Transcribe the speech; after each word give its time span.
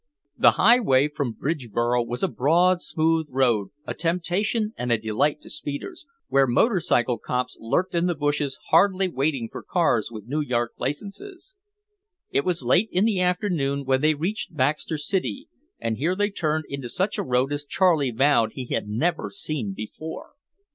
The 0.35 0.51
highway 0.57 1.09
from 1.09 1.35
Bridgeboro 1.35 2.03
was 2.07 2.23
a 2.23 2.27
broad, 2.27 2.81
smooth 2.81 3.27
road, 3.29 3.67
a 3.85 3.93
temptation 3.93 4.73
and 4.75 4.91
a 4.91 4.97
delight 4.97 5.41
to 5.43 5.49
speeders, 5.51 6.07
where 6.27 6.47
motorcycle 6.47 7.19
cops 7.19 7.55
lurked 7.59 7.93
in 7.93 8.07
the 8.07 8.15
bushes 8.15 8.57
hardly 8.69 9.07
waiting 9.07 9.47
for 9.51 9.61
cars 9.61 10.09
with 10.11 10.25
New 10.25 10.41
York 10.41 10.71
licenses. 10.79 11.55
It 12.31 12.43
was 12.43 12.63
late 12.63 12.89
in 12.91 13.05
the 13.05 13.19
afternoon 13.19 13.85
when 13.85 14.01
they 14.01 14.15
reached 14.15 14.57
Baxter 14.57 14.97
City 14.97 15.47
and 15.79 15.97
here 15.97 16.15
they 16.15 16.31
turned 16.31 16.65
into 16.67 16.89
such 16.89 17.19
a 17.19 17.23
road 17.23 17.53
as 17.53 17.63
Charlie 17.63 18.09
vowed 18.09 18.53
he 18.53 18.65
had 18.73 18.87
never 18.87 19.29
seen 19.29 19.71
before. 19.75 20.31